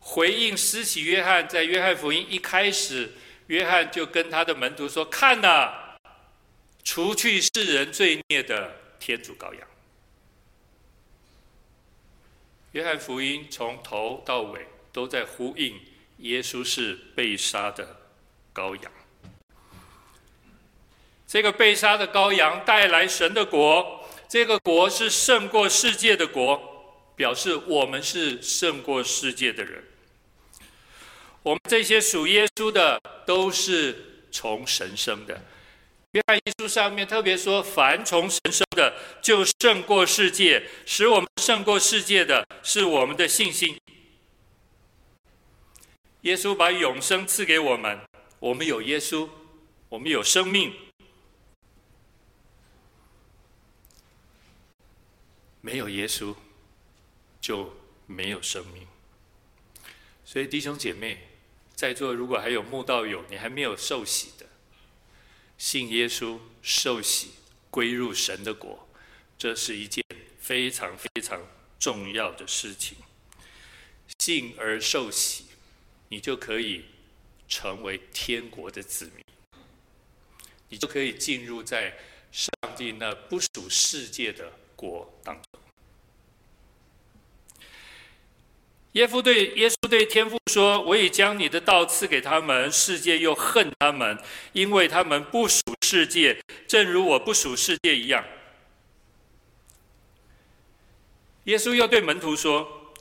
[0.00, 3.12] 回应施洗约翰在约翰福音一开始，
[3.46, 5.72] 约翰就跟他的门徒说：“看呐，
[6.82, 9.62] 除去世人罪孽的天主羔羊。”
[12.78, 15.80] 约翰福音从头到尾都在呼应
[16.18, 17.96] 耶稣是被杀的
[18.54, 18.92] 羔羊。
[21.26, 29.82] 这个被杀的羔羊带来神的国，这个国是胜过世界的国，表示我们是胜过世界的人。
[31.42, 35.42] 我们这些属耶稣的都是从神生的。
[36.18, 38.92] 约翰一书上面特别说，凡从神生的，
[39.22, 43.78] 就胜过世界；使我们胜过世界的是我们的信心。
[46.22, 48.00] 耶稣把永生赐给我们，
[48.40, 49.28] 我们有耶稣，
[49.88, 50.74] 我们有生命。
[55.60, 56.34] 没有耶稣，
[57.40, 57.72] 就
[58.06, 58.84] 没有生命。
[60.24, 61.28] 所以弟兄姐妹，
[61.76, 64.47] 在座如果还有慕道友，你还没有受洗的。
[65.58, 67.32] 信耶稣、受洗、
[67.70, 68.88] 归入神的国，
[69.36, 70.02] 这是一件
[70.38, 71.40] 非常非常
[71.78, 72.96] 重要的事情。
[74.20, 75.44] 信而受洗，
[76.08, 76.84] 你就可以
[77.48, 79.24] 成为天国的子民，
[80.68, 81.98] 你就可以进入在
[82.30, 85.60] 上帝那不属世界的国当中。
[88.92, 94.18] 耶夫对耶稣对天父说：“我已将你的道赐给他们，世界又恨他们，
[94.52, 98.24] 因为他们不属世界，正如我不属世界一样。”
[101.44, 102.94] 耶稣又对门徒说：“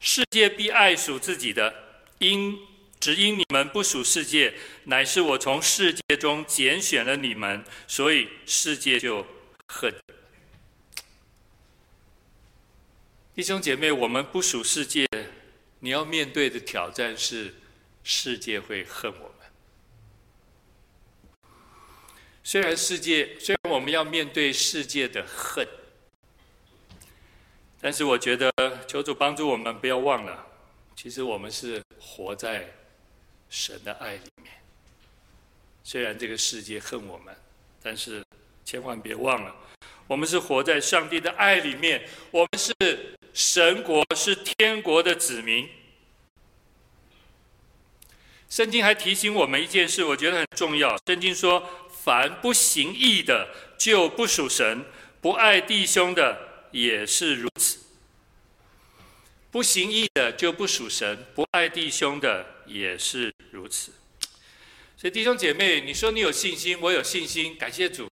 [0.00, 1.74] 世界必爱属自己的，
[2.18, 2.58] 因
[2.98, 9.26] 只因你们不属世界，乃是我从世界中拣选了你们，所以世界就
[9.68, 9.94] 恨。”
[13.34, 15.04] 弟兄姐妹，我们不属世界，
[15.84, 17.52] 你要面对的挑战是
[18.02, 19.46] 世界会恨我们。
[22.42, 25.68] 虽然世界，虽然我们要面对世界的恨，
[27.82, 28.50] 但是我觉得
[28.86, 30.46] 求主帮助我们，不要忘了，
[30.96, 32.72] 其实我们是活在
[33.50, 34.54] 神的爱里面。
[35.82, 37.36] 虽然这个世界恨我们，
[37.82, 38.24] 但是
[38.64, 39.54] 千万别忘了，
[40.06, 42.74] 我们是活在上帝的爱里面，我们是。
[43.34, 45.68] 神国是天国的子民。
[48.48, 50.96] 圣经还提醒我们一件事，我觉得很重要。
[51.04, 54.84] 圣经说：“凡不行义的，就不属神；
[55.20, 57.80] 不爱弟兄的，也是如此。
[59.50, 63.90] 不行义的就不属神，不爱弟兄的也是如此。”
[64.96, 68.08] 所以弟兄姐妹，你说你有信心，我有信心，感谢主。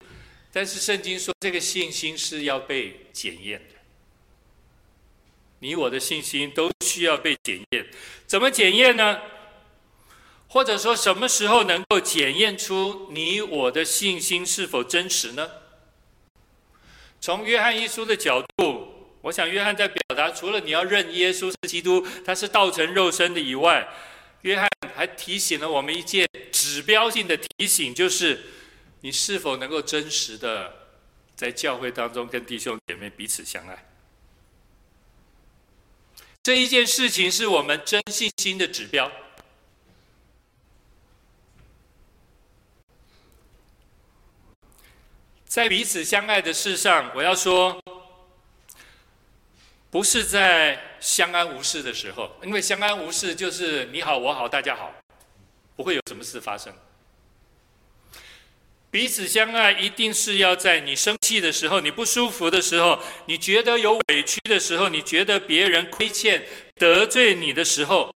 [0.52, 3.74] 但是圣经说，这个信心是要被检验的。
[5.60, 7.86] 你我的信心都需要被检验，
[8.26, 9.20] 怎么检验呢？
[10.48, 15.48] 或者说什么时候能够检验出你我的信心是否真实呢？
[17.20, 23.86] 从约翰一书的角度，我想约翰在表达，除了你要认耶稣是基督，他是道成肉身的以外，
[24.40, 28.40] 约翰还提醒了我们一件指标性的提醒，就是
[29.00, 30.74] 你是否能够真实的
[31.34, 33.86] 在教会当中跟弟兄姐妹彼此相爱。
[36.42, 39.10] 这一件事情是我们真信心的指标。
[45.44, 47.82] 在彼此相爱的事上，我要说，
[49.90, 54.94] 不是在相安无事的时候，因为相安无事就是你好我好大家好，
[55.74, 56.72] 不会有什么事发生。
[58.90, 68.12] 彼此相爱，一定是要在你生气的时候、你不舒服的时候、你觉得有委屈的时候、你觉得别人亏欠、得罪你的时候，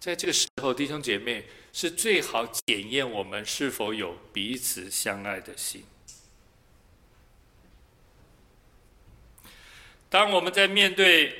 [0.00, 1.44] 在这个时候，弟兄姐妹
[1.74, 5.84] 是最好检验我们是否有彼此相爱的心。
[10.08, 11.36] 当我们在面对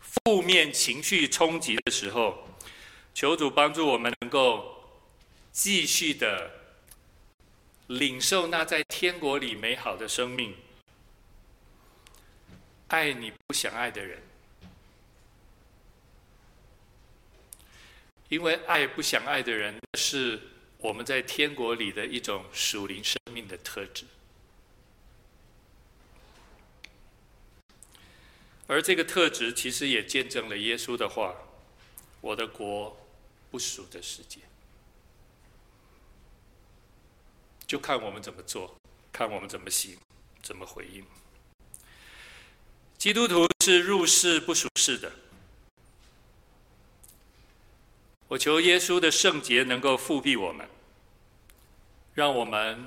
[0.00, 2.48] 负面情绪冲击的时候，
[3.12, 4.73] 求主帮助我们能够。
[5.54, 6.50] 继续的
[7.86, 10.52] 领受那在天国里美好的生命，
[12.88, 14.20] 爱你不想爱的人，
[18.28, 20.40] 因为爱不想爱的人是
[20.78, 24.04] 我们在天国里的一种属灵生命的特质。
[28.66, 31.32] 而这个特质其实也见证了耶稣的话
[32.20, 32.96] ：“我的国
[33.52, 34.40] 不属这世界。”
[37.74, 38.72] 就看我们怎么做，
[39.12, 39.98] 看我们怎么行，
[40.40, 41.04] 怎么回应。
[42.96, 45.10] 基督徒是入世不属世的。
[48.28, 50.68] 我求耶稣的圣洁能够覆庇我们，
[52.14, 52.86] 让我们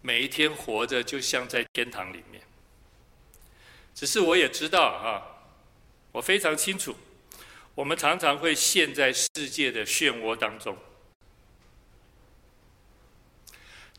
[0.00, 2.42] 每一天活着就像在天堂里面。
[3.94, 5.44] 只是我也知道啊，
[6.10, 6.96] 我非常清楚，
[7.74, 10.74] 我们常常会陷在世界的漩涡当中。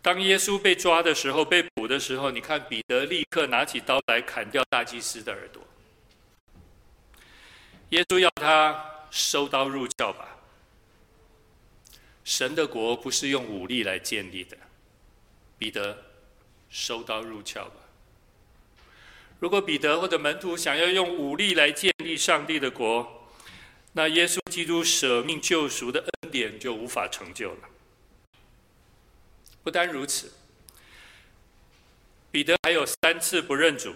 [0.04, 5.64] 当耶稣被抓的时候，被捕的时候，你看彼得立刻拿起刀来砍掉大祭司的耳朵。
[7.92, 10.38] 耶稣要他收刀入鞘吧。
[12.26, 14.58] 神的国不是用武力来建立的，
[15.58, 15.98] 彼得，
[16.70, 17.76] 收刀入鞘吧。
[19.40, 23.26] 如果彼得或者门徒想要用武力来建立上帝的国，
[23.94, 27.70] 那耶稣基督舍命救赎的恩典就无法成就了。
[29.64, 30.32] 不单如此，
[32.30, 33.96] 彼得还有三次不认主，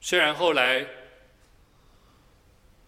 [0.00, 0.86] 虽然后来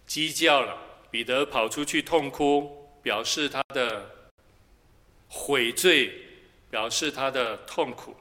[0.06, 0.78] 鸡叫了，
[1.10, 4.30] 彼得跑出去痛哭，表示他的
[5.28, 6.12] 悔罪，
[6.70, 8.16] 表示他的痛苦。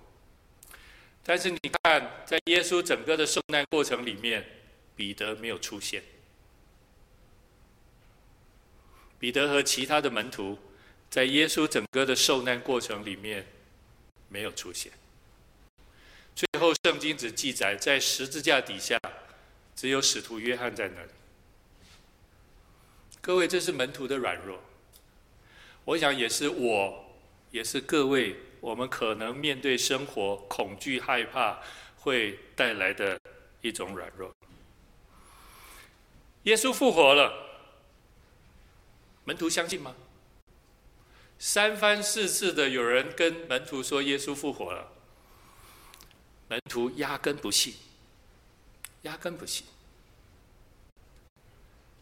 [1.23, 4.45] 但是你看，在耶稣整个的受难过程里面，
[4.95, 6.03] 彼得没有出现。
[9.19, 10.57] 彼得和其他的门徒，
[11.09, 13.45] 在耶稣整个的受难过程里面
[14.29, 14.91] 没有出现。
[16.35, 18.99] 最后，圣经只记载在十字架底下，
[19.75, 21.09] 只有使徒约翰在那里。
[23.21, 24.59] 各位，这是门徒的软弱，
[25.83, 27.05] 我想也是我，
[27.51, 28.35] 也是各位。
[28.59, 31.59] 我们可能面对生活恐惧、害怕，
[31.95, 33.19] 会带来的
[33.61, 34.33] 一种软弱。
[36.43, 37.31] 耶稣复活了，
[39.25, 39.95] 门徒相信吗？
[41.39, 44.91] 三番四次的有人跟门徒说耶稣复活了，
[46.47, 47.75] 门徒压根不信，
[49.03, 49.65] 压根不信。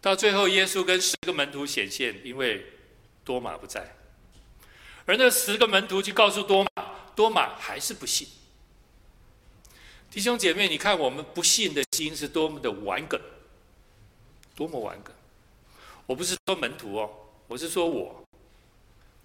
[0.01, 2.65] 到最后，耶稣跟十个门徒显现，因为
[3.23, 3.95] 多马不在。
[5.05, 8.27] 而那十个门徒去告诉多马，多马还是不信。
[10.09, 13.19] 弟兄姐妹，你看我们不信的心是多么的顽梗，
[14.55, 15.13] 多么顽梗！
[16.05, 17.11] 我不是说门徒哦，
[17.47, 18.24] 我是说我，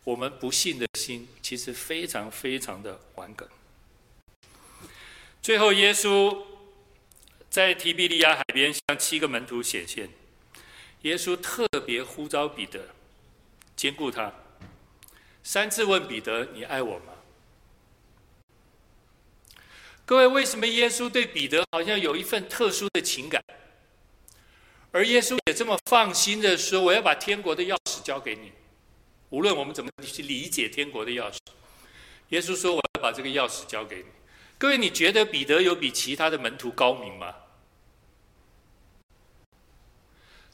[0.04, 3.48] 我们不信的心其实非常非常的顽梗。
[5.42, 6.36] 最后，耶稣
[7.48, 10.08] 在提比利亚海边向七个门徒显现，
[11.02, 12.88] 耶稣特别呼召彼得，
[13.76, 14.32] 坚固他。
[15.42, 17.14] 三次问彼得：“你爱我吗？”
[20.04, 23.42] 各位，为什么耶稣对彼得好像有一份特殊的情感？
[24.92, 28.52] 而耶稣也这么放心的说：“我要把天国的钥匙交给你。”
[29.30, 31.38] 无论我们怎么去理解天国的钥匙，
[32.28, 34.04] 耶稣说：“我要把这个钥匙交给你。”
[34.58, 37.34] 各位，你觉得彼得有比其他的门徒高明吗？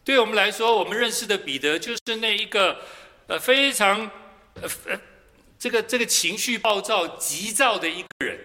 [0.05, 2.81] 对我们来说，我们认识的彼得就是那一个
[3.27, 4.11] 呃非常。
[4.59, 4.66] 呃，
[5.59, 8.41] 这个这个情绪暴躁、急躁的一个人，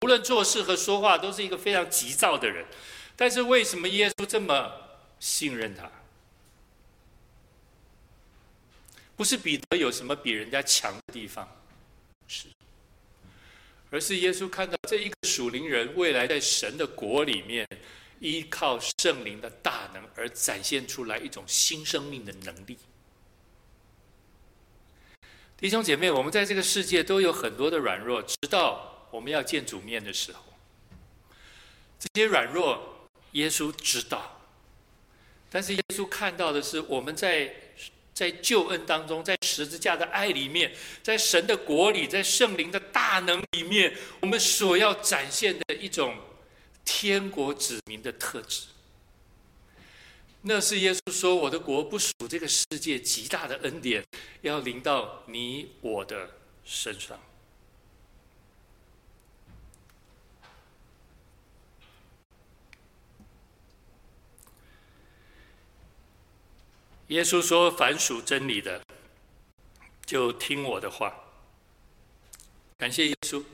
[0.00, 2.66] 无论做事和说话都是一个非常急躁的人。
[3.14, 4.72] 但是为什么耶稣这么
[5.20, 5.88] 信任他？
[9.16, 11.48] 不是彼得有什么比人家强的地方，
[12.28, 12.48] 是，
[13.90, 17.66] 而是耶稣看到这一个属灵人未来在神的国里面，
[18.20, 22.76] 依靠圣灵的大能而展现出来一种新生命的能力。
[25.56, 30.44] 弟兄姐妹，我们在这个世界都有很多的软弱，直到我们要见主面的时候，
[31.98, 34.42] 这些软弱耶稣知道，
[35.48, 37.54] 但是耶稣看到的是我们在
[38.16, 46.16] 在救恩当中，在十字架的爱里面，在神的国里，在圣灵的大能里面，我们所要展现的一种
[46.82, 48.62] 天国子民的特质。
[50.40, 54.02] 那是耶稣说：“我的国不属这个世界，极大的恩典
[54.40, 56.30] 要临到你我的
[56.64, 57.20] 身上。”
[67.08, 68.82] 耶稣说：“凡属真理的，
[70.04, 71.14] 就听我的话。
[72.78, 73.44] 感谢耶稣，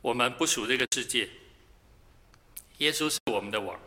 [0.00, 1.28] 我们不属这个世界，
[2.78, 3.78] 耶稣是我们的王。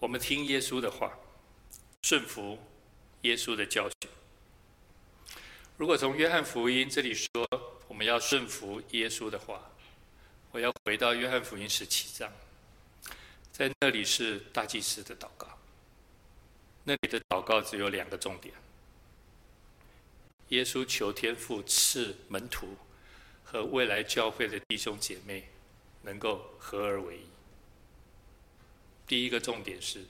[0.00, 1.16] 我们听耶稣的话，
[2.02, 2.58] 顺服
[3.22, 4.10] 耶稣的教训。
[5.76, 7.28] 如果从约翰福音这里说，
[7.86, 9.70] 我们要顺服耶稣的话，
[10.50, 12.28] 我要回到约翰福音十七章，
[13.52, 15.49] 在那里是大祭司的祷告。
[16.90, 18.52] 那里的祷告只有两个重点。
[20.48, 22.76] 耶稣求天父赐门徒
[23.44, 25.48] 和未来教会的弟兄姐妹
[26.02, 27.26] 能够合而为一。
[29.06, 30.04] 第一个重点是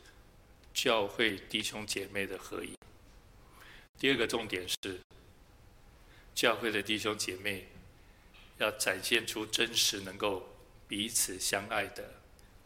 [0.73, 2.73] 教会弟兄姐妹的合一。
[3.99, 4.99] 第二个重点是
[6.35, 7.69] 教会的弟兄姐妹
[8.57, 10.49] 要展现出真实能够
[10.89, 12.15] 彼此相爱的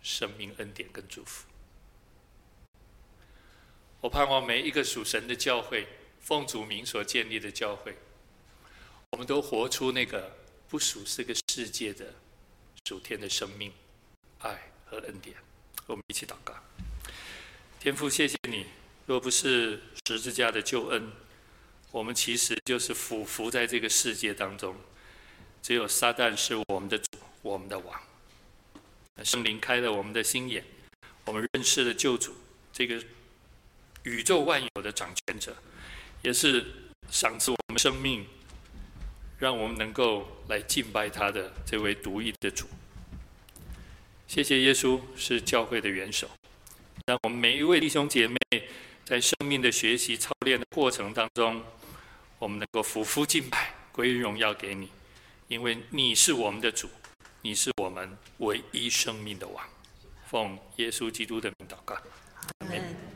[0.04, 1.53] 生命恩典跟祝福。
[4.04, 5.88] 我盼望每一个属神的教会。
[6.20, 7.94] 奉主名所建立的教会，
[9.10, 10.34] 我们都活出那个
[10.68, 12.14] 不属这个世界的
[12.86, 13.70] 属天的生命、
[14.38, 15.36] 爱和恩典。
[15.86, 16.54] 我们一起祷告：
[17.78, 18.64] 天父，谢谢你。
[19.06, 21.12] 若不是十字架的救恩，
[21.90, 24.74] 我们其实就是俯伏在这个世界当中。
[25.62, 27.06] 只有撒旦是我们的主，
[27.42, 28.00] 我们的王。
[29.22, 30.64] 圣灵开了我们的心眼，
[31.26, 32.34] 我们认识了救主，
[32.72, 33.02] 这个
[34.04, 35.54] 宇宙万有的掌权者。
[36.22, 36.64] 也是
[37.10, 38.26] 赏赐我们生命，
[39.38, 42.66] 让我们能够来敬拜他的这位独一的主。
[44.26, 46.26] 谢谢耶稣是教会的元首，
[47.04, 48.38] 让我们每一位弟兄姐妹
[49.04, 51.62] 在生命的学习操练的过程当中，
[52.38, 54.88] 我们能够俯伏敬拜，归荣耀给你，
[55.48, 56.88] 因为你是我们的主，
[57.42, 59.62] 你是我们唯一生命的王。
[60.26, 61.94] 奉耶稣基督的名祷告，
[62.60, 63.13] 阿门。